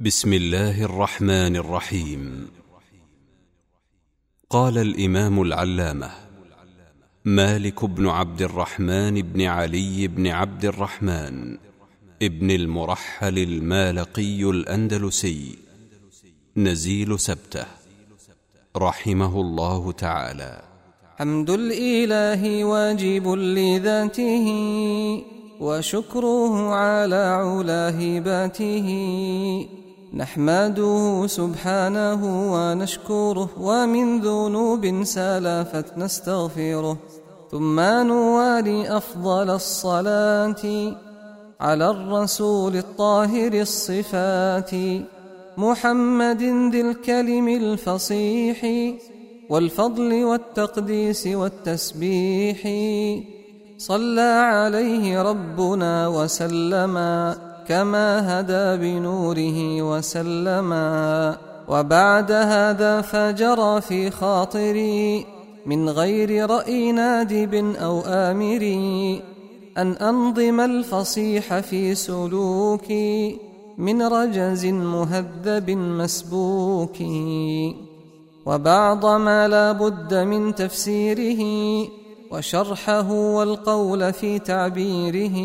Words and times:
بسم 0.00 0.32
الله 0.32 0.84
الرحمن 0.84 1.56
الرحيم. 1.56 2.50
قال 4.50 4.78
الإمام 4.78 5.42
العلامة 5.42 6.10
مالك 7.24 7.84
بن 7.84 8.08
عبد 8.08 8.42
الرحمن 8.42 9.22
بن 9.22 9.42
علي 9.42 10.08
بن 10.08 10.26
عبد 10.26 10.64
الرحمن 10.64 11.58
ابن 12.22 12.50
المرحل 12.50 13.38
المالقي 13.38 14.42
الأندلسي 14.50 15.58
نزيل 16.56 17.18
سبته 17.18 17.66
رحمه 18.76 19.40
الله 19.40 19.92
تعالى. 19.92 20.62
حمد 21.16 21.50
الإله 21.50 22.64
واجب 22.64 23.28
لذاته 23.28 24.46
وشكره 25.60 26.74
على 26.74 27.24
علا 27.42 27.90
هباته 27.90 28.88
نحمده 30.14 31.26
سبحانه 31.26 32.20
ونشكره 32.54 33.48
ومن 33.60 34.20
ذنوب 34.20 35.04
سلفت 35.04 35.98
نستغفره 35.98 36.96
ثم 37.50 37.80
نوالي 37.80 38.96
أفضل 38.96 39.50
الصلاة 39.50 40.92
على 41.60 41.90
الرسول 41.90 42.76
الطاهر 42.76 43.52
الصفات 43.52 44.70
محمد 45.56 46.42
ذي 46.72 46.80
الكلم 46.80 47.48
الفصيح 47.48 48.66
والفضل 49.50 50.24
والتقديس 50.24 51.26
والتسبيح 51.26 52.60
صلى 53.78 54.32
عليه 54.52 55.22
ربنا 55.22 56.08
وسلما 56.08 57.47
كما 57.68 58.40
هدى 58.40 58.76
بنوره 58.82 59.82
وسلما 59.82 61.36
وبعد 61.68 62.32
هذا 62.32 63.00
فجرى 63.00 63.80
في 63.80 64.10
خاطري 64.10 65.26
من 65.66 65.88
غير 65.88 66.50
رأي 66.50 66.92
نادب 66.92 67.54
أو 67.76 68.00
آمر 68.06 68.62
أن 69.78 69.92
أنظم 69.92 70.60
الفصيح 70.60 71.58
في 71.58 71.94
سلوكي 71.94 73.38
من 73.78 74.02
رجز 74.02 74.66
مهذب 74.66 75.70
مسبوك. 75.70 76.96
وبعض 78.46 79.06
ما 79.06 79.48
لا 79.48 79.72
بد 79.72 80.14
من 80.14 80.54
تفسيره 80.54 81.42
وشرحه 82.30 83.12
والقول 83.12 84.12
في 84.12 84.38
تعبيره 84.38 85.38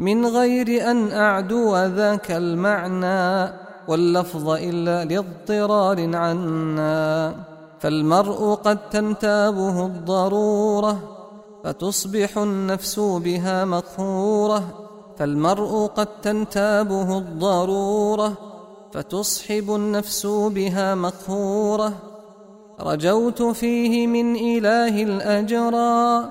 من 0.00 0.26
غير 0.26 0.90
أن 0.90 1.12
أعدو 1.12 1.76
ذاك 1.76 2.30
المعنى 2.30 3.52
واللفظ 3.88 4.48
إلا 4.48 5.04
لاضطرار 5.04 6.16
عنا. 6.16 7.34
فالمرء 7.80 8.54
قد 8.54 8.78
تنتابه 8.90 9.86
الضرورة 9.86 10.98
فتصبح 11.64 12.38
النفس 12.38 12.98
بها 12.98 13.64
مقهورة. 13.64 14.62
فالمرء 15.18 15.86
قد 15.86 16.08
تنتابه 16.22 17.18
الضرورة 17.18 18.32
فتصحب 18.92 19.74
النفس 19.74 20.26
بها 20.26 20.94
مقهورة. 20.94 21.92
رجوت 22.80 23.42
فيه 23.42 24.06
من 24.06 24.36
إله 24.36 25.02
الأجرى 25.02 26.30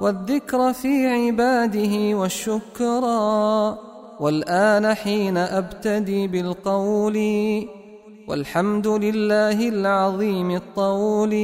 والذكر 0.00 0.72
في 0.72 1.06
عباده 1.06 2.16
والشكرى 2.18 3.78
والآن 4.20 4.94
حين 4.94 5.36
أبتدي 5.36 6.26
بالقول. 6.26 7.18
والحمد 8.28 8.86
لله 8.86 9.68
العظيم 9.68 10.50
الطول. 10.50 11.34